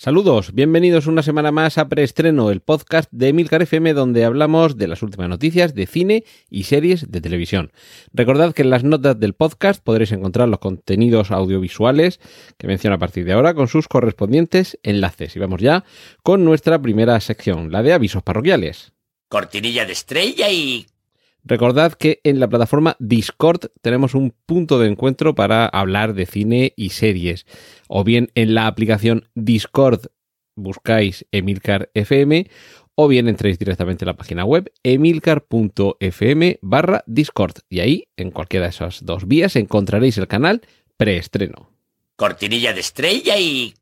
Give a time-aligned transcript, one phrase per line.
[0.00, 4.86] Saludos, bienvenidos una semana más a Preestreno, el podcast de Emilcar FM donde hablamos de
[4.86, 7.72] las últimas noticias de cine y series de televisión.
[8.12, 12.20] Recordad que en las notas del podcast podréis encontrar los contenidos audiovisuales
[12.58, 15.34] que menciono a partir de ahora con sus correspondientes enlaces.
[15.34, 15.82] Y vamos ya
[16.22, 18.92] con nuestra primera sección, la de avisos parroquiales.
[19.28, 20.86] Cortinilla de estrella y...
[21.48, 26.74] Recordad que en la plataforma Discord tenemos un punto de encuentro para hablar de cine
[26.76, 27.46] y series.
[27.88, 30.08] O bien en la aplicación Discord
[30.54, 32.50] buscáis Emilcar FM
[32.94, 37.54] o bien entréis directamente a la página web emilcar.fm barra Discord.
[37.70, 40.60] Y ahí, en cualquiera de esas dos vías, encontraréis el canal
[40.98, 41.70] preestreno.
[42.16, 43.72] Cortinilla de estrella y...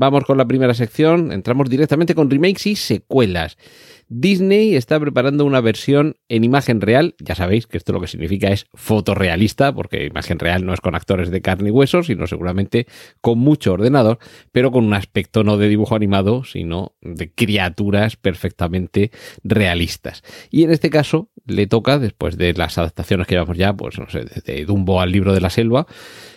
[0.00, 3.58] Vamos con la primera sección, entramos directamente con remakes y secuelas.
[4.06, 8.46] Disney está preparando una versión en imagen real, ya sabéis que esto lo que significa
[8.46, 12.86] es fotorrealista, porque imagen real no es con actores de carne y hueso, sino seguramente
[13.20, 14.20] con mucho ordenador,
[14.52, 19.10] pero con un aspecto no de dibujo animado, sino de criaturas perfectamente
[19.42, 20.22] realistas.
[20.48, 24.08] Y en este caso le toca, después de las adaptaciones que llevamos ya, pues no
[24.08, 25.88] sé, desde Dumbo al libro de la selva,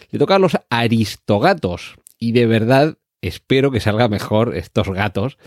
[0.10, 1.94] le toca a los aristogatos.
[2.18, 5.38] Y de verdad espero que salga mejor estos gatos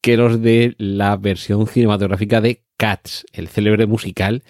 [0.00, 4.44] que los de la versión cinematográfica de Cats, el célebre musical,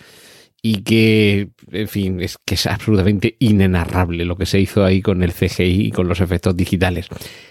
[0.61, 5.23] y que, en fin, es que es absolutamente inenarrable lo que se hizo ahí con
[5.23, 7.09] el CGI y con los efectos digitales.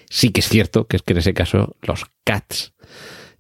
[0.10, 2.74] Sí que es cierto que en ese caso los Cats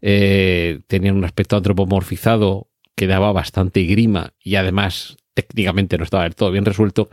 [0.01, 6.35] eh, tenían un aspecto antropomorfizado que daba bastante grima y además técnicamente no estaba del
[6.35, 7.09] todo bien resuelto,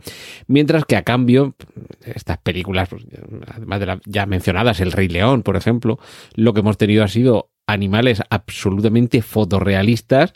[0.47, 1.55] mientras que a cambio
[2.03, 3.05] estas películas, pues,
[3.47, 5.99] además de las ya mencionadas, El Rey León, por ejemplo,
[6.33, 10.33] lo que hemos tenido ha sido animales absolutamente fotorrealistas,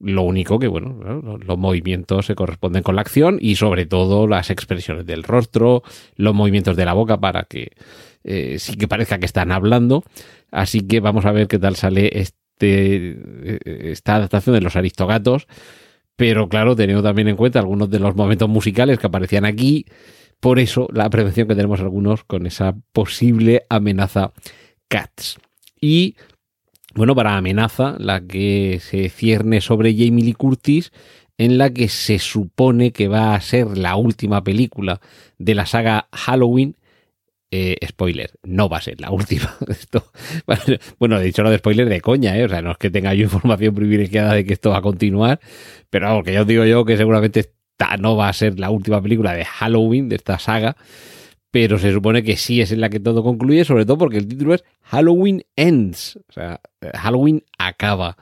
[0.00, 4.48] lo único que, bueno, los movimientos se corresponden con la acción y sobre todo las
[4.48, 5.82] expresiones del rostro,
[6.14, 7.72] los movimientos de la boca para que
[8.22, 10.04] eh, sí que parezca que están hablando.
[10.52, 15.48] Así que vamos a ver qué tal sale este, eh, esta adaptación de los aristogatos
[16.18, 19.86] pero claro, teniendo también en cuenta algunos de los momentos musicales que aparecían aquí,
[20.40, 24.32] por eso la prevención que tenemos algunos con esa posible amenaza
[24.88, 25.38] Cats.
[25.80, 26.16] Y
[26.92, 30.90] bueno, para amenaza, la que se cierne sobre Jamie Lee Curtis,
[31.36, 35.00] en la que se supone que va a ser la última película
[35.38, 36.74] de la saga Halloween
[37.50, 39.56] eh, spoiler, no va a ser la última.
[39.68, 40.10] Esto,
[40.98, 42.44] bueno, he dicho lo de spoiler de coña, ¿eh?
[42.44, 45.40] o sea, no es que tenga yo información privilegiada de que esto va a continuar,
[45.90, 48.70] pero vamos, que ya os digo yo que seguramente esta no va a ser la
[48.70, 50.76] última película de Halloween, de esta saga,
[51.50, 54.28] pero se supone que sí es en la que todo concluye, sobre todo porque el
[54.28, 56.60] título es Halloween Ends, o sea,
[56.94, 58.16] Halloween acaba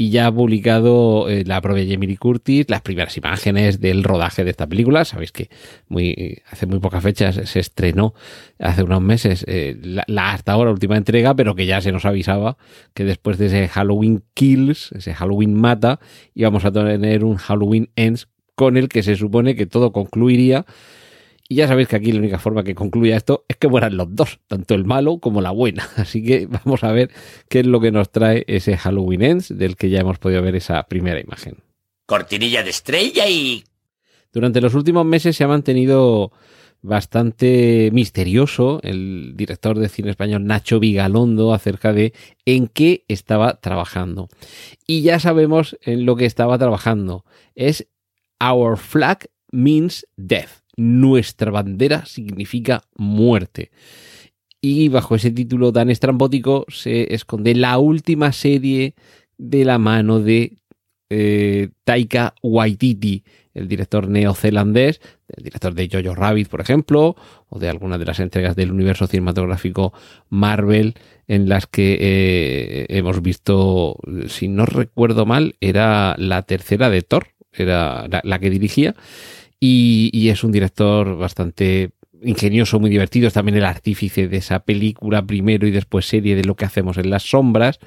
[0.00, 4.50] y ya ha publicado eh, la propia Jamie Curtis las primeras imágenes del rodaje de
[4.50, 5.04] esta película.
[5.04, 5.50] Sabéis que
[5.88, 8.14] muy, hace muy pocas fechas se estrenó,
[8.58, 12.56] hace unos meses, eh, la, hasta ahora última entrega, pero que ya se nos avisaba
[12.94, 16.00] que después de ese Halloween Kills, ese Halloween Mata,
[16.34, 20.64] íbamos a tener un Halloween Ends con el que se supone que todo concluiría
[21.50, 24.14] y ya sabéis que aquí la única forma que concluya esto es que mueran los
[24.14, 25.88] dos, tanto el malo como la buena.
[25.96, 27.10] Así que vamos a ver
[27.48, 30.54] qué es lo que nos trae ese Halloween Ends del que ya hemos podido ver
[30.54, 31.56] esa primera imagen.
[32.06, 33.64] Cortinilla de estrella y...
[34.32, 36.30] Durante los últimos meses se ha mantenido
[36.82, 42.12] bastante misterioso el director de cine español Nacho Vigalondo acerca de
[42.44, 44.28] en qué estaba trabajando.
[44.86, 47.24] Y ya sabemos en lo que estaba trabajando.
[47.56, 47.88] Es
[48.40, 53.70] Our Flag Means Death nuestra bandera significa muerte.
[54.62, 58.94] Y bajo ese título tan estrambótico se esconde la última serie
[59.36, 60.56] de la mano de
[61.10, 67.14] eh, Taika Waititi, el director neozelandés, el director de Jojo Rabbit, por ejemplo,
[67.48, 69.92] o de algunas de las entregas del universo cinematográfico
[70.30, 70.94] Marvel,
[71.26, 73.98] en las que eh, hemos visto,
[74.28, 78.94] si no recuerdo mal, era la tercera de Thor, era la que dirigía,
[79.60, 81.90] y, es un director bastante
[82.22, 83.28] ingenioso, muy divertido.
[83.28, 86.96] Es también el artífice de esa película primero y después serie de lo que hacemos
[86.96, 87.78] en las sombras.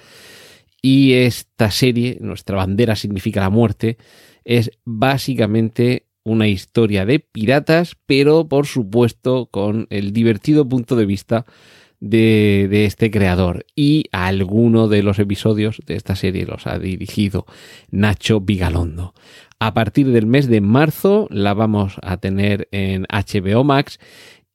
[0.82, 3.98] Y esta serie, Nuestra bandera significa la muerte,
[4.44, 11.46] es básicamente una historia de piratas, pero por supuesto con el divertido punto de vista
[12.00, 13.66] de, de este creador.
[13.76, 17.46] Y alguno de los episodios de esta serie los ha dirigido
[17.90, 19.14] Nacho Vigalondo.
[19.66, 23.98] A partir del mes de marzo la vamos a tener en HBO Max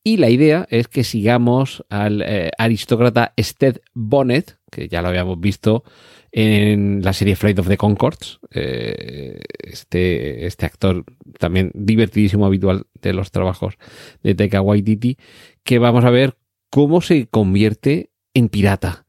[0.05, 5.41] y la idea es que sigamos al eh, aristócrata Sted Bonnet, que ya lo habíamos
[5.41, 5.83] visto
[6.31, 8.39] en la serie Flight of the Concords.
[8.51, 11.07] eh, este, este actor
[11.39, 13.79] también divertidísimo, habitual de los trabajos
[14.23, 15.17] de Taika Waititi,
[15.65, 16.37] que vamos a ver
[16.69, 19.07] cómo se convierte en pirata.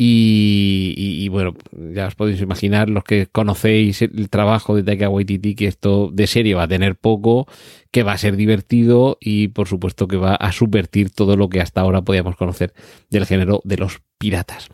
[0.00, 1.54] Y, y- bueno,
[1.92, 6.28] ya os podéis imaginar los que conocéis el trabajo de Taika Waititi, que esto de
[6.28, 7.48] serie va a tener poco,
[7.90, 11.60] que va a ser divertido y por supuesto que va a subvertir todo lo que
[11.60, 12.72] hasta ahora podíamos conocer
[13.10, 14.68] del género de los piratas.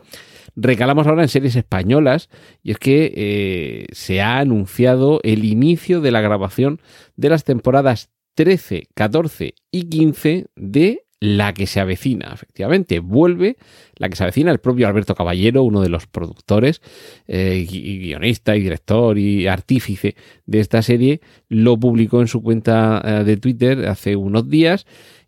[0.55, 2.29] Recalamos ahora en series españolas
[2.63, 6.79] y es que eh, se ha anunciado el inicio de la grabación
[7.17, 12.31] de las temporadas 13, 14 y 15 de La que se avecina.
[12.33, 13.57] Efectivamente, vuelve
[13.95, 16.81] La que se avecina el propio Alberto Caballero, uno de los productores,
[17.27, 20.15] eh, guionista y director y artífice
[20.45, 24.85] de esta serie, lo publicó en su cuenta eh, de Twitter hace unos días.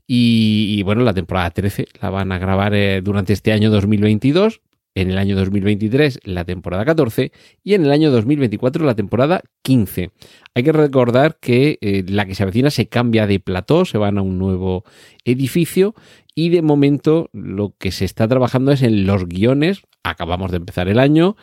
[0.10, 4.62] Y, y, bueno, la temporada 13 la van a grabar eh, durante este año 2022
[4.98, 7.32] en el año 2023 la temporada 14
[7.64, 10.10] y en el año 2024 la temporada 15.
[10.56, 14.18] Hay que recordar que eh, la que se avecina se cambia de plató, se van
[14.18, 14.86] a un nuevo
[15.24, 15.94] edificio
[16.34, 19.84] y de momento lo que se está trabajando es en los guiones.
[20.04, 21.36] Acabamos de empezar el año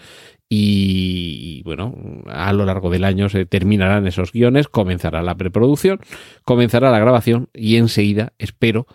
[0.49, 1.95] y, bueno,
[2.27, 6.01] a lo largo del año se terminarán esos guiones, comenzará la preproducción,
[6.45, 8.89] comenzará la grabación y enseguida espero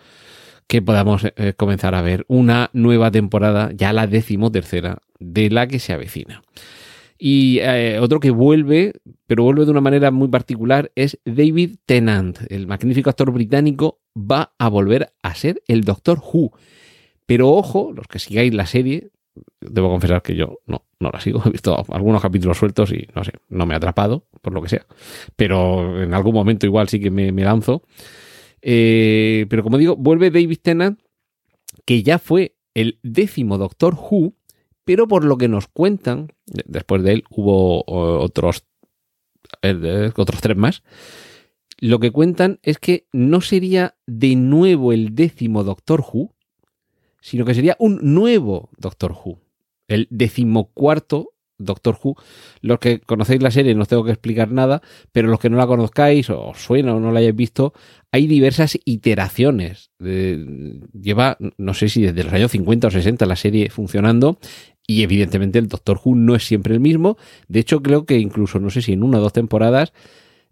[0.70, 5.80] que podamos eh, comenzar a ver una nueva temporada, ya la decimotercera, de la que
[5.80, 6.44] se avecina.
[7.18, 8.94] Y eh, otro que vuelve,
[9.26, 12.40] pero vuelve de una manera muy particular, es David Tennant.
[12.50, 16.52] El magnífico actor británico va a volver a ser el Doctor Who.
[17.26, 19.10] Pero ojo, los que sigáis la serie,
[19.60, 21.42] debo confesar que yo no, no la sigo.
[21.48, 24.70] He visto algunos capítulos sueltos y no sé, no me ha atrapado, por lo que
[24.70, 24.86] sea.
[25.36, 27.82] Pero en algún momento igual sí que me, me lanzo.
[28.62, 31.00] Eh, pero como digo, vuelve David Tennant,
[31.86, 34.36] que ya fue el décimo Doctor Who,
[34.86, 38.66] pero por lo que nos cuentan, después de él hubo otros,
[39.62, 40.84] eh, otros tres más,
[41.80, 46.36] lo que cuentan es que no sería de nuevo el décimo Doctor Who,
[47.22, 49.40] sino que sería un nuevo Doctor Who,
[49.88, 52.16] el decimocuarto Doctor Who.
[52.62, 55.58] Los que conocéis la serie no os tengo que explicar nada, pero los que no
[55.58, 57.74] la conozcáis o os suena o no la hayáis visto,
[58.12, 59.92] hay diversas iteraciones.
[60.00, 64.40] Lleva, no sé si desde los años 50 o 60 la serie funcionando
[64.88, 67.18] y evidentemente el Doctor Who no es siempre el mismo.
[67.48, 69.94] De hecho, creo que incluso, no sé si en una o dos temporadas,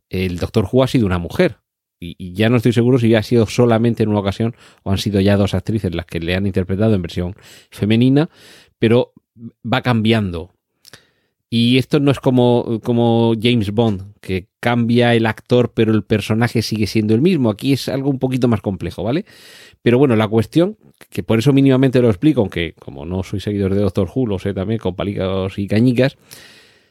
[0.10, 1.58] el Doctor Who ha sido una mujer.
[2.00, 5.00] Y, y ya no estoy seguro si ha sido solamente en una ocasión o han
[5.00, 7.36] sido ya dos actrices las que le han interpretado en versión
[7.72, 8.30] femenina,
[8.78, 9.14] pero
[9.66, 10.54] va cambiando.
[11.50, 16.62] Y esto no es como, como James Bond, que cambia el actor, pero el personaje
[16.62, 17.50] sigue siendo el mismo.
[17.50, 19.26] Aquí es algo un poquito más complejo, ¿vale?
[19.82, 20.78] Pero bueno, la cuestión,
[21.10, 24.40] que por eso mínimamente lo explico, aunque como no soy seguidor de Doctor Who, lo
[24.40, 26.18] sé también con palicos y cañicas,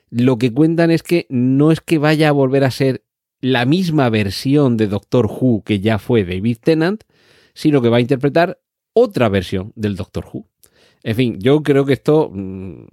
[0.08, 3.05] lo que cuentan es que no es que vaya a volver a ser
[3.43, 7.05] la misma versión de Doctor Who que ya fue David Tennant,
[7.52, 8.59] sino que va a interpretar
[8.94, 10.47] otra versión del Doctor Who.
[11.02, 12.87] En fin, yo creo que esto mmm,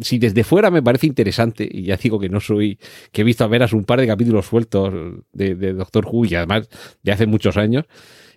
[0.00, 2.78] si desde fuera me parece interesante, y ya digo que no soy,
[3.10, 4.92] que he visto a veras un par de capítulos sueltos
[5.32, 6.68] de, Doctor Who y además
[7.02, 7.84] de hace muchos años,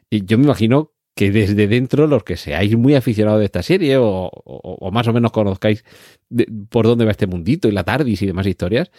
[0.10, 3.98] y yo me imagino que desde dentro los que seáis muy aficionados de esta serie
[3.98, 5.86] o, o, más o menos conozcáis
[6.69, 8.91] por dónde va este mundito y la TARDIS y demás historias,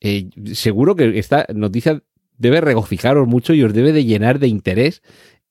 [0.00, 2.02] eh, seguro que esta noticia
[2.38, 5.02] debe regocijaros mucho y os debe de llenar de interés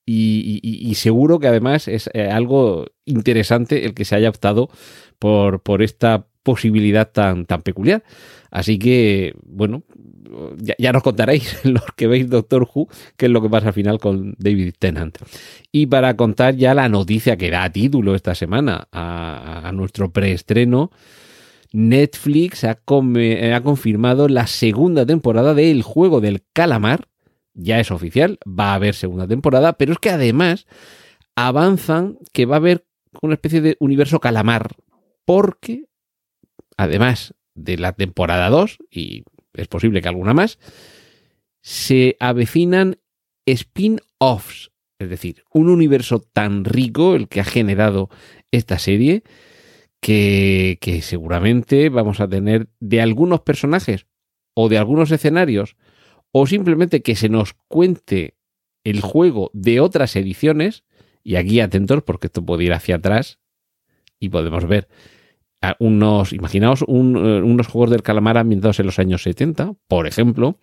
[0.06, 4.70] y, y, y, seguro que además es eh, algo interesante el que se haya optado
[5.18, 8.04] por, por esta posibilidad tan, tan peculiar.
[8.52, 9.82] Así que, bueno,
[10.78, 13.98] ya, nos contaréis los que veis Doctor Who qué es lo que pasa al final
[13.98, 15.18] con David Tennant.
[15.72, 20.92] Y para contar ya la noticia que da título esta semana a, a nuestro preestreno,
[21.72, 27.08] Netflix ha, come, ha confirmado la segunda temporada de El Juego del Calamar.
[27.54, 30.66] Ya es oficial, va a haber segunda temporada, pero es que además
[31.34, 32.86] avanzan que va a haber
[33.22, 34.76] una especie de universo calamar,
[35.24, 35.84] porque
[36.76, 40.58] además de la temporada 2, y es posible que alguna más,
[41.62, 42.98] se avecinan
[43.46, 48.08] spin-offs, es decir, un universo tan rico el que ha generado
[48.50, 49.22] esta serie,
[50.00, 54.06] que, que, seguramente vamos a tener de algunos personajes
[54.54, 55.76] o de algunos escenarios,
[56.32, 58.36] o simplemente que se nos cuente
[58.84, 60.84] el juego de otras ediciones,
[61.24, 63.40] Y aquí atentos porque esto puede ir hacia atrás
[64.20, 64.86] y podemos ver
[65.78, 70.58] unos, imaginaos eh, unos juegos del calamar ambientados en los años 70, por ejemplo,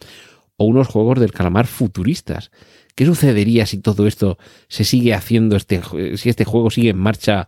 [0.57, 2.51] o unos juegos del calamar futuristas.
[2.95, 5.81] ¿Qué sucedería si todo esto se sigue haciendo, este,
[6.15, 7.47] si este juego sigue en marcha,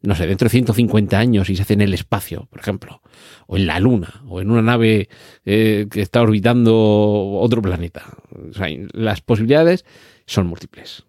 [0.00, 3.02] no sé, dentro de 150 años y se hace en el espacio, por ejemplo,
[3.46, 5.08] o en la Luna, o en una nave
[5.44, 6.74] eh, que está orbitando
[7.38, 8.06] otro planeta?
[8.92, 9.84] Las posibilidades
[10.24, 11.04] son múltiples.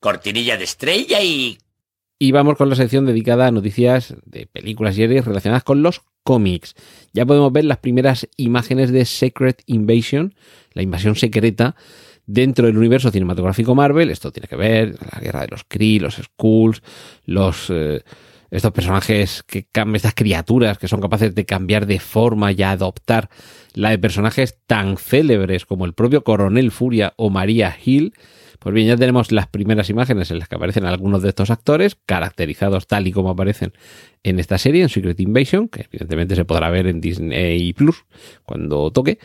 [0.00, 1.58] Cortinilla de estrella y...
[2.18, 6.02] Y vamos con la sección dedicada a noticias de películas y series relacionadas con los
[6.24, 6.74] cómics.
[7.12, 10.34] Ya podemos ver las primeras imágenes de Secret Invasion,
[10.72, 11.76] la invasión secreta
[12.26, 14.10] dentro del universo cinematográfico Marvel.
[14.10, 16.82] Esto tiene que ver la guerra de los Kree, los Skrulls,
[17.24, 18.02] los eh,
[18.50, 23.28] estos personajes que estas criaturas que son capaces de cambiar de forma y adoptar
[23.74, 28.14] la de personajes tan célebres como el propio Coronel Furia o María Hill.
[28.58, 31.96] Pues bien, ya tenemos las primeras imágenes en las que aparecen algunos de estos actores,
[32.06, 33.72] caracterizados tal y como aparecen
[34.24, 38.04] en esta serie, en Secret Invasion, que evidentemente se podrá ver en Disney Plus
[38.44, 39.18] cuando toque.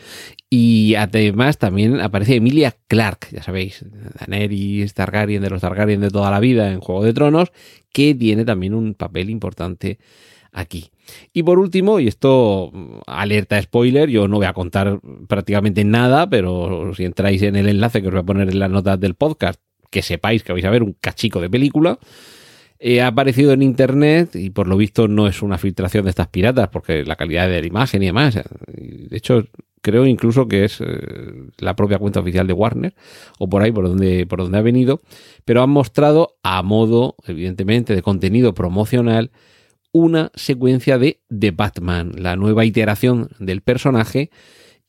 [0.52, 3.84] Y además también aparece Emilia Clarke, ya sabéis,
[4.20, 7.52] Daenerys Targaryen de los Targaryen de toda la vida en Juego de Tronos,
[7.92, 9.98] que tiene también un papel importante
[10.54, 10.92] aquí.
[11.34, 16.30] Y por último, y esto mm, alerta spoiler, yo no voy a contar prácticamente nada,
[16.30, 19.16] pero si entráis en el enlace que os voy a poner en las notas del
[19.16, 22.00] podcast, que sepáis que vais a ver un cachico de película.
[22.80, 26.28] Eh, ha aparecido en internet y por lo visto no es una filtración de estas
[26.28, 28.36] piratas, porque la calidad de la imagen y demás.
[28.36, 29.46] De hecho,
[29.82, 30.88] creo incluso que es eh,
[31.60, 32.96] la propia cuenta oficial de Warner,
[33.40, 35.02] o por ahí por donde, por donde ha venido,
[35.46, 39.32] pero han mostrado a modo, evidentemente, de contenido promocional
[39.94, 44.32] una secuencia de The Batman, la nueva iteración del personaje,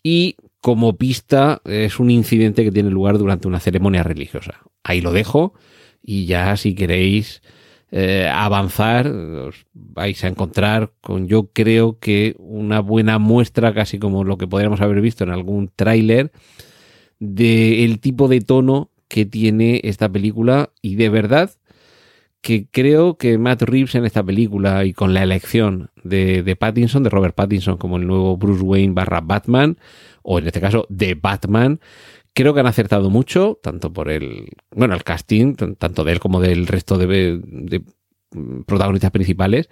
[0.02, 4.62] y como pista es un incidente que tiene lugar durante una ceremonia religiosa.
[4.82, 5.54] Ahí lo dejo
[6.02, 7.42] y ya si queréis
[7.90, 14.24] eh, avanzar os vais a encontrar con yo creo que una buena muestra, casi como
[14.24, 16.32] lo que podríamos haber visto en algún tráiler,
[17.20, 21.50] del tipo de tono que tiene esta película y de verdad
[22.44, 27.02] que creo que Matt Reeves en esta película y con la elección de, de Pattinson,
[27.02, 29.78] de Robert Pattinson como el nuevo Bruce Wayne barra Batman,
[30.22, 31.80] o en este caso de Batman,
[32.34, 36.38] creo que han acertado mucho, tanto por el, bueno, el casting, tanto de él como
[36.42, 37.82] del resto de, de
[38.66, 39.70] protagonistas principales,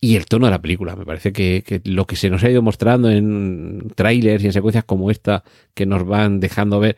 [0.00, 0.96] y el tono de la película.
[0.96, 4.54] Me parece que, que lo que se nos ha ido mostrando en trailers y en
[4.54, 5.44] secuencias como esta,
[5.74, 6.96] que nos van dejando ver,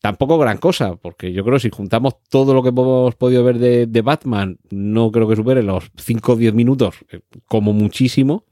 [0.00, 3.58] tampoco gran cosa, porque yo creo que si juntamos todo lo que hemos podido ver
[3.58, 8.44] de, de Batman, no creo que supere los 5 o 10 minutos, eh, como muchísimo.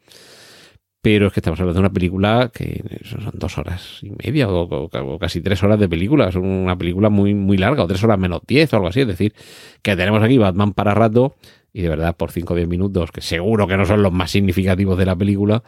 [1.07, 4.89] Pero es que estamos hablando de una película que son dos horas y media o,
[5.21, 6.31] casi tres horas de película.
[6.31, 9.03] Es una película muy, muy larga, o tres horas menos diez o algo así.
[9.03, 9.33] Es decir,
[9.83, 11.37] que tenemos aquí Batman para rato
[11.73, 14.33] y de verdad por 5 o 10 minutos, que seguro que no son los más
[14.33, 15.63] significativos de la película,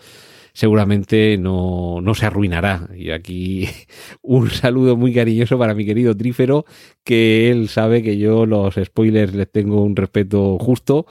[0.58, 2.88] seguramente no, no se arruinará.
[2.92, 3.68] Y aquí
[4.22, 6.64] un saludo muy cariñoso para mi querido Trífero,
[7.04, 11.06] que él sabe que yo los spoilers les tengo un respeto justo,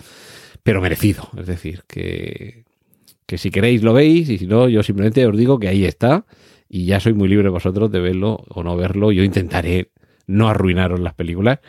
[0.63, 1.29] pero merecido.
[1.37, 2.65] Es decir, que,
[3.25, 6.25] que si queréis lo veis y si no, yo simplemente os digo que ahí está
[6.67, 9.13] y ya soy muy libre vosotros de verlo o no verlo.
[9.13, 9.91] Yo intentaré
[10.25, 11.59] no arruinaros las películas,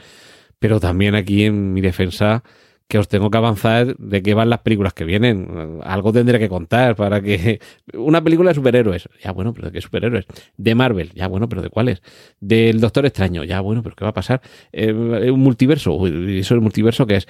[0.58, 2.42] pero también aquí en mi defensa
[2.88, 5.80] que os tengo que avanzar de qué van las películas que vienen.
[5.85, 7.61] Algo tendré que contar para que...
[7.95, 9.09] Una película de superhéroes.
[9.23, 10.25] Ya bueno, pero ¿de qué superhéroes?
[10.57, 11.12] De Marvel.
[11.14, 12.02] Ya bueno, pero ¿de cuáles?
[12.40, 13.45] Del Doctor Extraño.
[13.45, 14.40] Ya bueno, pero ¿qué va a pasar?
[14.73, 16.07] Eh, un multiverso.
[16.07, 17.28] ¿Eso el multiverso qué es?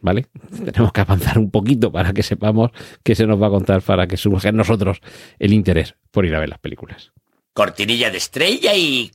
[0.00, 0.26] ¿Vale?
[0.64, 2.70] Tenemos que avanzar un poquito para que sepamos
[3.02, 5.00] qué se nos va a contar para que surja en nosotros
[5.40, 7.12] el interés por ir a ver las películas.
[7.54, 9.10] Cortinilla de estrella y...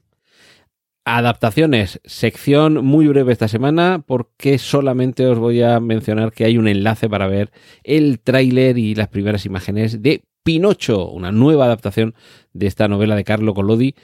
[1.09, 6.67] Adaptaciones, sección muy breve esta semana porque solamente os voy a mencionar que hay un
[6.67, 7.49] enlace para ver
[7.85, 12.13] el tráiler y las primeras imágenes de Pinocho, una nueva adaptación
[12.51, 13.95] de esta novela de Carlo Collodi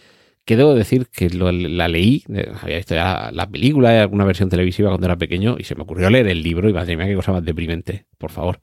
[0.45, 4.49] que debo decir que lo- la leí, eh, había visto ya la película, alguna versión
[4.49, 7.15] televisiva cuando era pequeño y se me ocurrió leer el libro y madre mía qué
[7.15, 8.59] cosa más deprimente, por favor.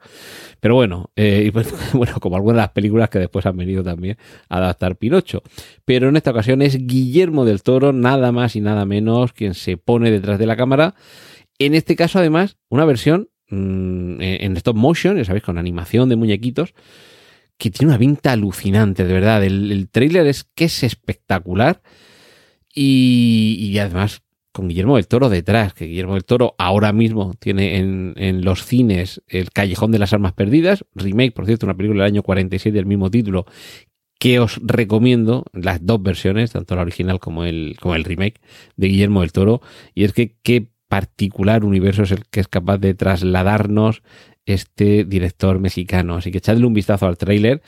[0.60, 1.50] Pero bueno, eh, y
[1.96, 4.18] bueno, como algunas de las películas que después han venido también
[4.48, 5.42] a adaptar Pinocho.
[5.86, 9.76] Pero en esta ocasión es Guillermo del Toro, nada más y nada menos, quien se
[9.78, 10.94] pone detrás de la cámara.
[11.58, 16.16] En este caso, además, una versión mm, en stop motion, ya sabéis, con animación de
[16.16, 16.74] muñequitos,
[17.60, 19.44] que tiene una pinta alucinante, de verdad.
[19.44, 21.82] El, el es que es espectacular
[22.74, 27.76] y, y además con Guillermo del Toro detrás, que Guillermo del Toro ahora mismo tiene
[27.76, 32.02] en, en los cines El Callejón de las Armas Perdidas, remake, por cierto, una película
[32.02, 33.44] del año 46 del mismo título,
[34.18, 38.40] que os recomiendo las dos versiones, tanto la original como el, como el remake
[38.76, 39.60] de Guillermo del Toro,
[39.94, 44.02] y es que qué particular universo es el que es capaz de trasladarnos
[44.46, 46.16] este director mexicano.
[46.16, 47.62] Así que echadle un vistazo al tráiler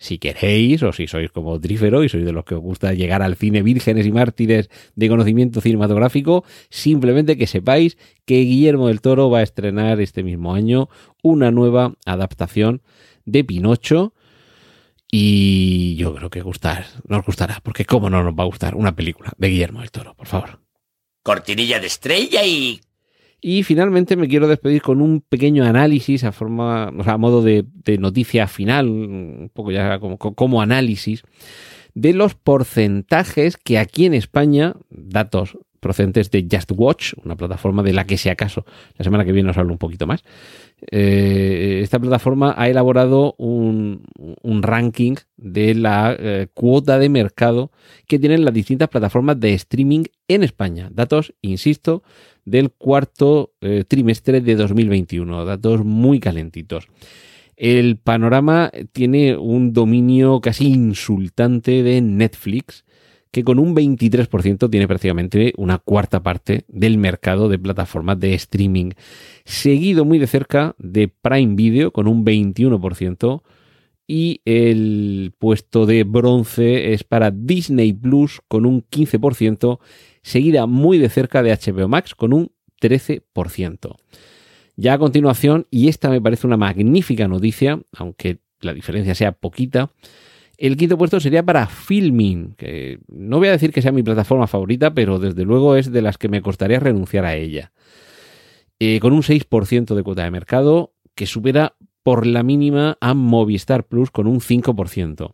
[0.00, 3.20] si queréis, o si sois como Trífero y sois de los que os gusta llegar
[3.20, 9.28] al cine vírgenes y mártires de conocimiento cinematográfico, simplemente que sepáis que Guillermo del Toro
[9.28, 10.88] va a estrenar este mismo año
[11.22, 12.80] una nueva adaptación
[13.26, 14.14] de Pinocho.
[15.12, 18.96] Y yo creo que gustar, nos gustará, porque cómo no nos va a gustar una
[18.96, 20.60] película de Guillermo del Toro, por favor.
[21.22, 22.80] Cortinilla de estrella y
[23.40, 27.42] Y finalmente me quiero despedir con un pequeño análisis a forma, o sea, a modo
[27.42, 27.64] de,
[27.98, 31.22] noticia final, un poco ya como, análisis,
[31.94, 37.94] de los porcentajes que aquí en España, datos procedentes de Just Watch, una plataforma de
[37.94, 38.66] la que si acaso
[38.98, 40.22] la semana que viene os hablo un poquito más.
[40.90, 44.04] Eh, esta plataforma ha elaborado un,
[44.42, 47.72] un ranking de la eh, cuota de mercado
[48.06, 50.90] que tienen las distintas plataformas de streaming en España.
[50.92, 52.02] Datos, insisto,
[52.44, 55.44] del cuarto eh, trimestre de 2021.
[55.44, 56.88] Datos muy calentitos.
[57.56, 62.84] El panorama tiene un dominio casi insultante de Netflix,
[63.30, 68.92] que con un 23% tiene prácticamente una cuarta parte del mercado de plataformas de streaming,
[69.44, 73.42] seguido muy de cerca de Prime Video con un 21%
[74.10, 79.78] y el puesto de bronce es para Disney Plus con un 15%,
[80.20, 82.50] seguida muy de cerca de HBO Max con un
[82.82, 83.94] 13%.
[84.74, 89.92] Ya a continuación, y esta me parece una magnífica noticia, aunque la diferencia sea poquita,
[90.58, 94.48] el quinto puesto sería para Filming, que no voy a decir que sea mi plataforma
[94.48, 97.70] favorita, pero desde luego es de las que me costaría renunciar a ella.
[98.80, 103.86] Eh, con un 6% de cuota de mercado, que supera por la mínima a Movistar
[103.86, 105.32] Plus con un 5%.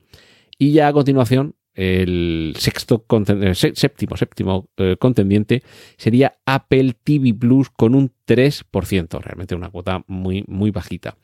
[0.58, 5.62] Y ya a continuación, el eh, séptimo, eh, contendiente
[5.98, 11.18] sería Apple TV Plus con un 3%, realmente una cuota muy, muy bajita.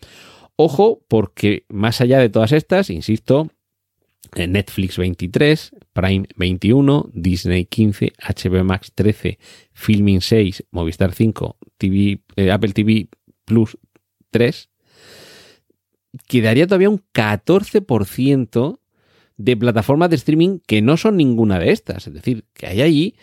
[0.57, 3.49] Ojo, porque más allá de todas estas, insisto,
[4.37, 9.39] Netflix 23, Prime 21, Disney 15, HBO Max 13,
[9.73, 13.09] Filming 6, Movistar 5, TV, eh, Apple TV
[13.45, 13.79] Plus
[14.31, 14.71] 3,
[16.27, 18.79] quedaría todavía un 14%
[19.37, 22.07] de plataformas de streaming que no son ninguna de estas.
[22.07, 23.17] Es decir, que hay allí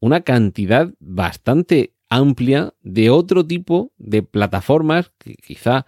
[0.00, 5.86] una cantidad bastante amplia de otro tipo de plataformas que quizá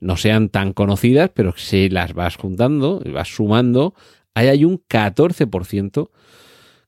[0.00, 3.94] no sean tan conocidas, pero si las vas juntando, vas sumando,
[4.34, 6.10] ahí hay un 14%,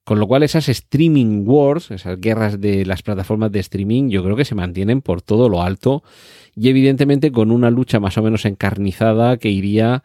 [0.09, 4.37] con lo cual esas streaming wars, esas guerras de las plataformas de streaming, yo creo
[4.37, 6.03] que se mantienen por todo lo alto
[6.57, 10.03] y evidentemente con una lucha más o menos encarnizada que iría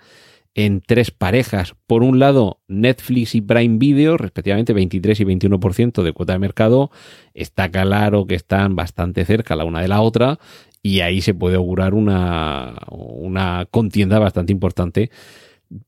[0.55, 1.75] en tres parejas.
[1.87, 6.91] Por un lado, Netflix y Prime Video, respectivamente 23 y 21% de cuota de mercado.
[7.33, 10.37] Está claro que están bastante cerca la una de la otra
[10.81, 15.11] y ahí se puede augurar una, una contienda bastante importante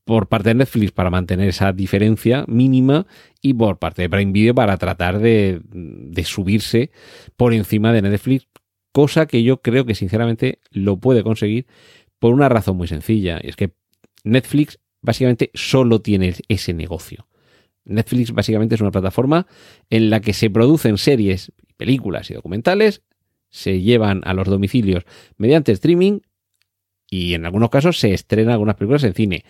[0.03, 3.07] por parte de Netflix para mantener esa diferencia mínima
[3.41, 5.61] y por parte de Prime Video para tratar de,
[6.23, 6.91] subirse
[7.35, 8.47] por encima de Netflix,
[8.91, 11.67] cosa que yo creo que sinceramente lo puede conseguir
[12.19, 13.71] por una razón muy sencilla, y es que
[14.23, 17.27] Netflix básicamente solo tiene ese negocio.
[17.83, 19.45] Netflix básicamente es una plataforma
[19.89, 23.03] en la que se producen series, películas y documentales
[23.55, 25.05] se llevan a los domicilios
[25.37, 26.19] mediante streaming
[27.09, 29.45] y en algunos casos se estrenan algunas películas en cine.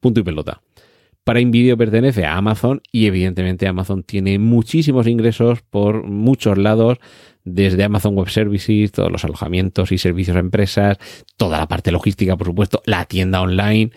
[0.00, 0.62] Punto y pelota.
[1.24, 6.98] Prime Video pertenece a Amazon y evidentemente Amazon tiene muchísimos ingresos por muchos lados,
[7.44, 10.98] desde Amazon Web Services, todos los alojamientos y servicios a empresas,
[11.36, 13.92] toda la parte logística, por supuesto, la tienda online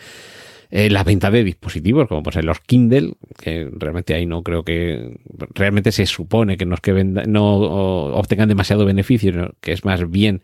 [0.75, 5.19] eh, la venta de dispositivos, como pues los Kindle, que realmente ahí no creo que
[5.53, 10.41] realmente se supone que no que venda, no obtengan demasiado beneficio, que es más bien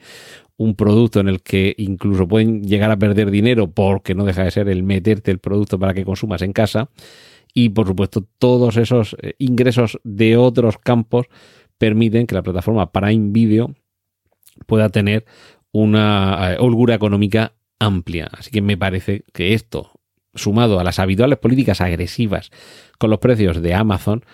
[0.59, 4.51] un producto en el que incluso pueden llegar a perder dinero porque no deja de
[4.51, 6.89] ser el meterte el producto para que consumas en casa.
[7.53, 11.27] Y por supuesto, todos esos eh, ingresos de otros campos
[11.77, 13.73] permiten que la plataforma Prime Video
[14.67, 15.25] pueda tener
[15.71, 18.29] una eh, holgura económica amplia.
[18.29, 19.91] Así que me parece que esto,
[20.35, 22.51] sumado a las habituales políticas agresivas
[22.97, 24.25] con los precios de Amazon,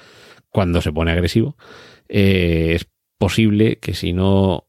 [0.49, 1.55] cuando se pone agresivo,
[2.09, 2.87] eh, es
[3.19, 4.65] posible que si no,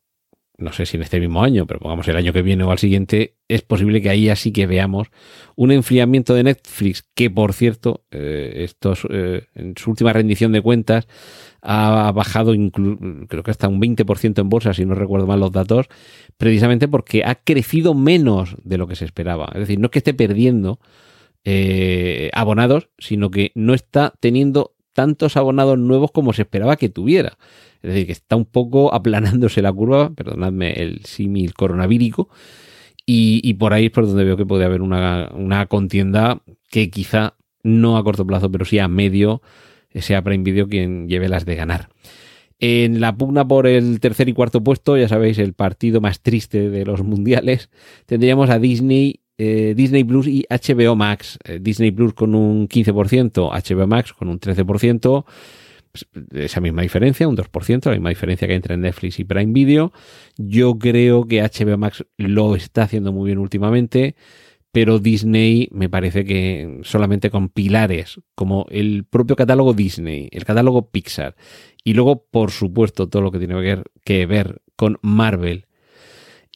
[0.58, 2.78] no sé si en este mismo año, pero pongamos el año que viene o al
[2.78, 5.08] siguiente, es posible que ahí así que veamos
[5.54, 10.62] un enfriamiento de Netflix, que por cierto, eh, estos, eh, en su última rendición de
[10.62, 11.08] cuentas,
[11.62, 12.54] ha bajado
[13.28, 15.86] creo que hasta un 20% en bolsa, si no recuerdo mal los datos,
[16.36, 19.50] precisamente porque ha crecido menos de lo que se esperaba.
[19.54, 20.78] Es decir, no es que esté perdiendo,
[21.48, 27.36] eh, abonados, sino que no está teniendo tantos abonados nuevos como se esperaba que tuviera.
[27.82, 32.28] Es decir, que está un poco aplanándose la curva, perdonadme el símil coronavírico,
[33.08, 37.34] y, por ahí es por donde veo que puede haber una, una, contienda que quizá
[37.62, 39.42] no a corto plazo, pero sí a medio,
[39.94, 41.88] sea Prime Video quien lleve las de ganar.
[42.58, 46.68] En la pugna por el tercer y cuarto puesto, ya sabéis, el partido más triste
[46.68, 47.70] de los mundiales,
[48.06, 51.38] tendríamos a Disney, eh, Disney Plus y HBO Max.
[51.44, 55.24] Eh, Disney Plus con un 15%, HBO Max con un 13%.
[55.92, 59.92] Pues, esa misma diferencia, un 2%, la misma diferencia que entre Netflix y Prime Video.
[60.36, 64.14] Yo creo que HBO Max lo está haciendo muy bien últimamente
[64.76, 70.90] pero Disney me parece que solamente con pilares como el propio catálogo Disney, el catálogo
[70.90, 71.34] Pixar
[71.82, 75.65] y luego, por supuesto, todo lo que tiene que ver con Marvel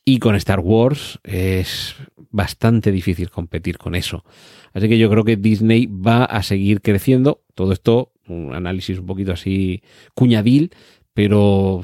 [0.04, 1.94] y con Star Wars, es
[2.30, 4.24] bastante difícil competir con eso.
[4.72, 7.42] Así que yo creo que Disney va a seguir creciendo.
[7.54, 9.82] Todo esto, un análisis un poquito así
[10.14, 10.72] cuñadil,
[11.14, 11.82] pero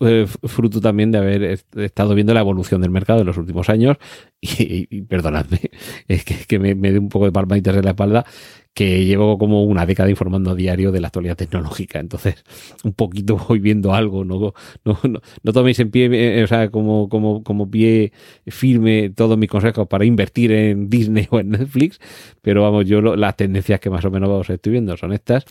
[0.00, 3.96] eh, fruto, también de haber estado viendo la evolución del mercado en los últimos años.
[4.46, 5.58] Y, perdonadme,
[6.08, 8.26] es que, me, me un poco de palmaditas en la espalda,
[8.74, 12.00] que llevo como una década informando a diario de la actualidad tecnológica.
[12.00, 12.44] Entonces,
[12.82, 14.52] un poquito voy viendo algo, no,
[14.84, 14.98] no,
[15.42, 18.12] no, toméis en pie, eh, o sea, como, como, como pie
[18.46, 22.00] firme todos mis consejos para invertir en Disney o en Netflix,
[22.42, 25.44] pero vamos, yo las tendencias que más o menos estoy viendo son estas.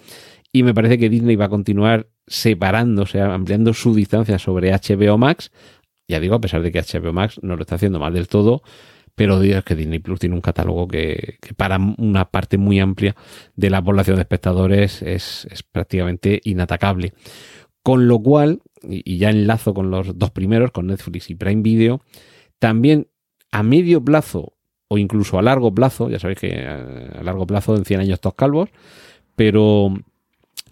[0.52, 5.52] Y me parece que Disney va a continuar separándose, ampliando su distancia sobre HBO Max.
[6.08, 8.62] Ya digo, a pesar de que HBO Max no lo está haciendo mal del todo,
[9.16, 13.16] pero digo que Disney Plus tiene un catálogo que, para una parte muy amplia
[13.56, 17.14] de la población de espectadores es, prácticamente inatacable.
[17.84, 22.02] Con lo cual, y, ya enlazo con los dos primeros, con Netflix y Prime Video,
[22.60, 23.08] también
[23.52, 24.54] a medio plazo
[24.88, 28.36] o incluso a largo plazo, ya sabéis que a largo plazo en 100 años todos
[28.36, 28.70] calvos,
[29.36, 29.94] pero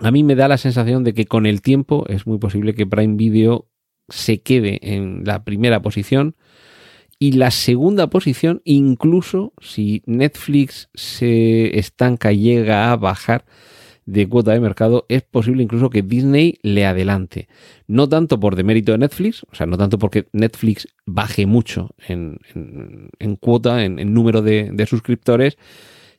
[0.01, 2.87] a mí me da la sensación de que con el tiempo es muy posible que
[2.87, 3.67] Prime Video
[4.09, 6.35] se quede en la primera posición
[7.19, 13.45] y la segunda posición, incluso si Netflix se estanca llega a bajar
[14.07, 17.47] de cuota de mercado, es posible incluso que Disney le adelante.
[17.85, 22.39] No tanto por demérito de Netflix, o sea, no tanto porque Netflix baje mucho en,
[23.39, 25.57] cuota, en, número de, de suscriptores,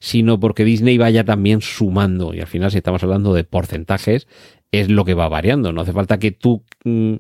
[0.03, 2.35] sino porque Disney vaya también sumando.
[2.35, 4.27] Y al final, si estamos hablando de porcentajes,
[4.73, 5.73] es lo que va variando.
[5.73, 7.15] No hace falta que tú mm,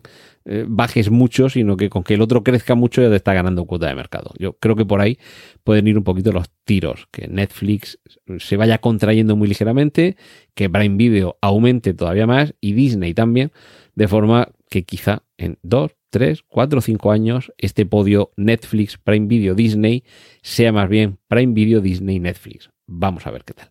[0.47, 3.67] eh, bajes mucho, sino que con que el otro crezca mucho ya te está ganando
[3.67, 4.33] cuota de mercado.
[4.37, 5.17] Yo creo que por ahí
[5.63, 7.07] pueden ir un poquito los tiros.
[7.13, 8.01] Que Netflix
[8.39, 10.17] se vaya contrayendo muy ligeramente,
[10.57, 13.53] que Prime Video aumente todavía más y Disney también,
[13.95, 19.55] de forma que quizá en dos, tres, cuatro cinco años este podio Netflix, Prime Video,
[19.55, 20.03] Disney
[20.43, 22.72] sea más bien Prime Video, Disney, Netflix.
[22.87, 23.69] Vamos a ver qué tal.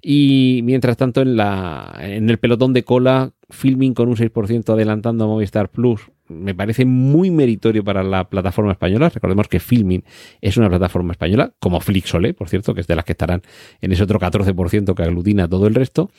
[0.00, 5.24] Y mientras tanto, en, la, en el pelotón de cola, Filming con un 6% adelantando
[5.24, 9.08] a Movistar Plus, me parece muy meritorio para la plataforma española.
[9.08, 10.04] Recordemos que Filming
[10.40, 13.42] es una plataforma española, como Flixole, por cierto, que es de las que estarán
[13.80, 16.10] en ese otro 14% que aglutina todo el resto.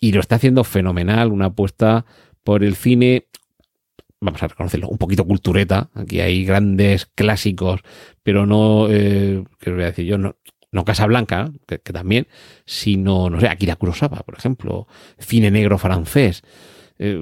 [0.00, 2.06] Y lo está haciendo fenomenal, una apuesta
[2.44, 3.26] por el cine
[4.22, 5.90] vamos a reconocerlo, un poquito cultureta.
[5.94, 7.80] Aquí hay grandes clásicos,
[8.22, 10.16] pero no, eh, ¿qué os voy a decir yo?
[10.16, 10.36] No,
[10.72, 12.26] no Casablanca, que, que también,
[12.64, 16.42] sino, no sé, Akira Kurosawa, por ejemplo, cine negro francés,
[16.98, 17.18] eh,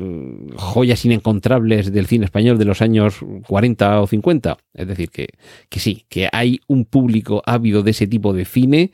[0.57, 4.59] joyas inencontrables del cine español de los años 40 o 50.
[4.75, 5.29] Es decir, que,
[5.69, 8.93] que sí, que hay un público ávido de ese tipo de cine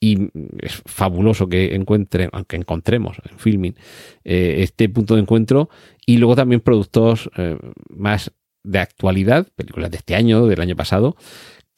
[0.00, 0.28] y
[0.60, 3.74] es fabuloso que encuentren, aunque encontremos en filming,
[4.24, 5.70] eh, este punto de encuentro
[6.06, 8.30] y luego también productos eh, más
[8.62, 11.16] de actualidad, películas de este año, del año pasado,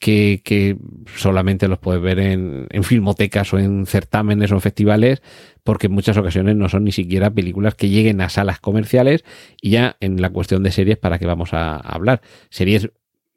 [0.01, 0.77] que,
[1.15, 5.21] solamente los puedes ver en, filmotecas o en certámenes o en festivales,
[5.63, 9.23] porque en muchas ocasiones no son ni siquiera películas que lleguen a salas comerciales
[9.61, 12.21] y ya en la cuestión de series, ¿para qué vamos a, hablar?
[12.49, 12.89] Series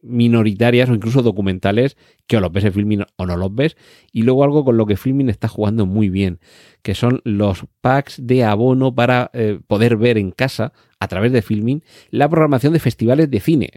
[0.04, 3.76] minoritarias o incluso documentales que o los ves en Filmin o no los ves.
[4.12, 6.40] Y luego algo con lo que Filmin está jugando muy bien,
[6.82, 11.42] que son los packs de abono para eh, poder ver en casa a través de
[11.42, 13.70] Filmin la programación de festivales de cine.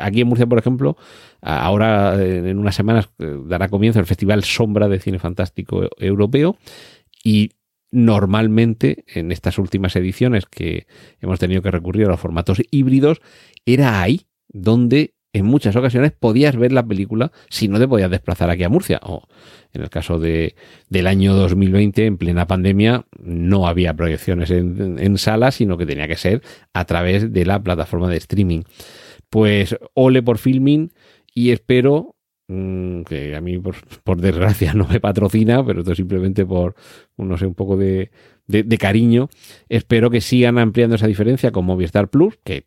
[0.00, 0.96] Aquí en Murcia, por ejemplo,
[1.40, 6.56] ahora en unas semanas eh, dará comienzo el Festival Sombra de Cine Fantástico Europeo
[7.22, 7.50] y
[7.92, 10.86] normalmente en estas últimas ediciones que
[11.20, 13.20] hemos tenido que recurrir a los formatos híbridos,
[13.66, 18.50] era ahí donde en muchas ocasiones podías ver la película si no te podías desplazar
[18.50, 19.00] aquí a Murcia.
[19.02, 19.26] O
[19.72, 20.54] en el caso de,
[20.88, 26.08] del año 2020, en plena pandemia, no había proyecciones en, en salas, sino que tenía
[26.08, 26.42] que ser
[26.74, 28.62] a través de la plataforma de streaming.
[29.30, 30.92] Pues ole por filming
[31.34, 32.16] y espero
[32.48, 36.74] mm, que a mí por, desgracia no me patrocina, pero esto simplemente por,
[37.16, 38.10] no sé, un poco de,
[38.46, 39.30] de, de cariño.
[39.70, 42.66] Espero que sigan ampliando esa diferencia con Movistar Plus, que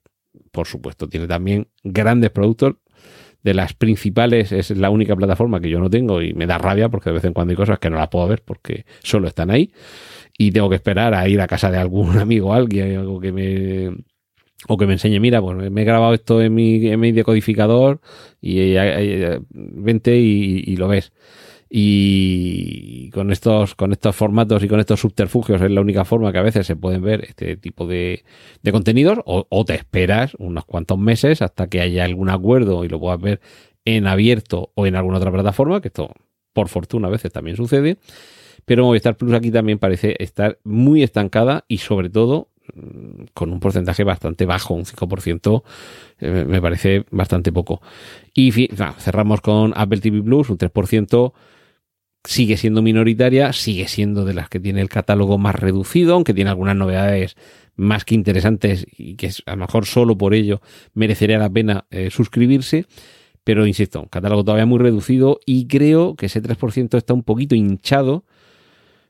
[0.52, 2.76] por supuesto tiene también grandes productos.
[3.44, 6.90] De las principales es la única plataforma que yo no tengo y me da rabia
[6.90, 9.52] porque de vez en cuando hay cosas que no las puedo ver porque solo están
[9.52, 9.72] ahí
[10.36, 13.32] y tengo que esperar a ir a casa de algún amigo o alguien algo que
[13.32, 13.92] me
[14.68, 18.02] o que me enseñe, mira, pues me he grabado esto en mi, en mi decodificador
[18.42, 21.12] y eh, eh, vente y, y lo ves
[21.78, 26.38] y con estos, con estos formatos y con estos subterfugios es la única forma que
[26.38, 28.24] a veces se pueden ver este tipo de,
[28.64, 32.98] de contenidos o, te esperas unos cuantos meses hasta que haya algún acuerdo y lo
[32.98, 33.42] puedas ver
[33.84, 36.14] en abierto o en alguna otra plataforma, que esto
[36.54, 37.98] por fortuna a veces también sucede,
[38.64, 43.60] pero Movistar Plus aquí también parece estar muy estancada y sobre todo mm, con un
[43.60, 45.64] porcentaje bastante bajo, un 5%,
[46.20, 47.82] eh, me parece bastante poco.
[48.34, 48.54] Y
[48.98, 51.34] cerramos con Apple TV Plus, un 3%,
[52.26, 56.50] sigue siendo minoritaria, sigue siendo de las que tiene el catálogo más reducido, aunque tiene
[56.50, 57.36] algunas novedades
[57.76, 60.62] más que interesantes y que a lo mejor solo por ello
[60.94, 62.86] merecería la pena eh, suscribirse.
[63.44, 67.54] Pero insisto, un catálogo todavía muy reducido y creo que ese 3% está un poquito
[67.54, 68.26] hinchado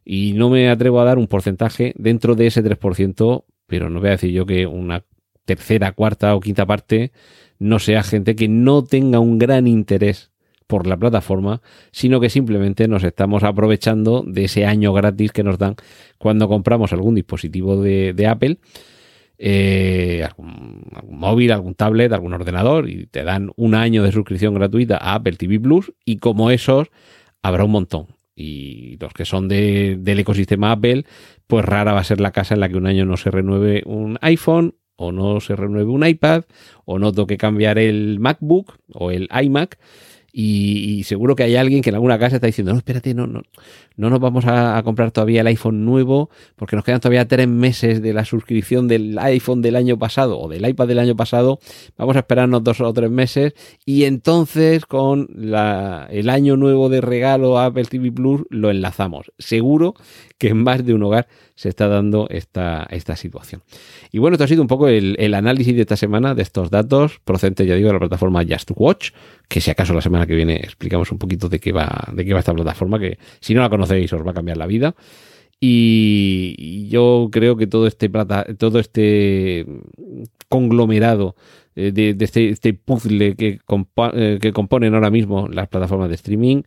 [0.04, 4.10] y no me atrevo a dar un porcentaje dentro de ese 3%, pero no voy
[4.10, 5.06] a decir yo que una
[5.46, 7.12] tercera, cuarta o quinta parte
[7.60, 10.32] no sea gente que no tenga un gran interés
[10.68, 15.58] por la plataforma, sino que simplemente nos estamos aprovechando de ese año gratis que nos
[15.58, 15.76] dan
[16.18, 18.58] cuando compramos algún dispositivo de, Apple,
[19.38, 24.54] eh, algún, algún, móvil, algún tablet, algún ordenador, y te dan un año de suscripción
[24.56, 26.90] gratuita a Apple TV Plus, y como esos,
[27.42, 28.08] habrá un montón.
[28.36, 31.06] Y los que son de, del ecosistema Apple,
[31.48, 33.84] pues rara va a ser la casa en la que un año no se renueve
[33.86, 36.44] un iPhone, o no se renueve un iPad,
[36.86, 39.78] o no toque cambiar el MacBook o el iMac
[40.38, 43.26] y, y, seguro que hay alguien que en alguna casa está diciendo, no, espérate, no,
[43.26, 43.44] no,
[43.96, 47.48] no nos vamos a, a, comprar todavía el iPhone nuevo porque nos quedan todavía tres
[47.48, 51.60] meses de la suscripción del iPhone del año pasado o del iPad del año pasado.
[51.98, 53.54] Vamos a esperarnos dos o tres meses
[53.86, 59.32] y entonces con la, el año nuevo de regalo Apple TV Plus lo enlazamos.
[59.38, 59.96] Seguro
[60.38, 63.62] que en más de un hogar se está dando esta, esta situación.
[64.12, 66.70] Y bueno, esto ha sido un poco el, el análisis de esta semana de estos
[66.70, 69.12] datos procedentes, ya digo, de la plataforma Just Watch,
[69.48, 72.34] que si acaso la semana que viene explicamos un poquito de qué va, de qué
[72.34, 74.96] va esta plataforma, que si no la conocéis os va a cambiar la vida.
[75.60, 79.66] Y yo creo que todo este plata, todo este
[80.50, 81.36] conglomerado
[81.76, 83.60] de, de este, este, puzzle que,
[84.14, 86.64] eh, que componen ahora mismo las plataformas de streaming,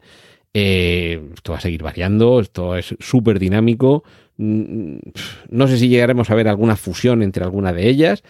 [0.60, 4.02] eh, esto va a seguir variando, esto es súper dinámico.
[4.36, 8.22] No sé si llegaremos a ver alguna fusión entre alguna de ellas,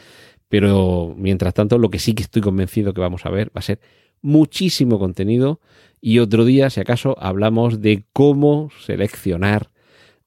[0.49, 3.63] pero mientras tanto lo que sí que estoy convencido que vamos a ver va a
[3.63, 3.81] ser
[4.21, 5.61] muchísimo contenido
[6.01, 9.71] y otro día, si acaso, hablamos de cómo seleccionar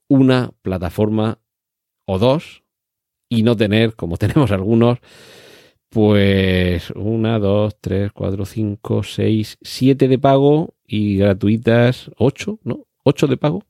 [0.08, 1.40] una plataforma
[2.06, 2.64] o dos
[3.30, 5.00] y no tener, como tenemos algunos,
[5.90, 12.86] pues una, dos, tres, cuatro, cinco, seis, siete de pago y gratuitas ocho, ¿no?
[13.04, 13.63] Ocho de pago,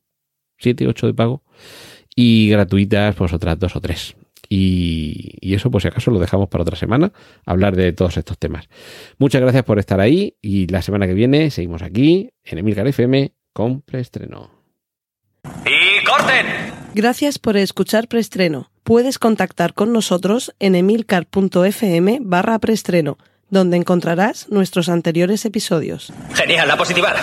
[0.57, 1.43] siete, ocho de pago
[2.15, 4.15] y gratuitas pues otras dos o tres.
[4.49, 7.13] Y, y, eso, pues si acaso, lo dejamos para otra semana,
[7.45, 8.67] hablar de todos estos temas.
[9.17, 13.31] Muchas gracias por estar ahí y la semana que viene seguimos aquí en Emilcar FM
[13.53, 14.49] con preestreno.
[15.65, 16.47] ¡Y corten!
[16.93, 18.71] Gracias por escuchar preestreno.
[18.83, 23.17] Puedes contactar con nosotros en emilcar.fm barra preestreno,
[23.51, 26.11] donde encontrarás nuestros anteriores episodios.
[26.33, 27.13] Genial, la positiva.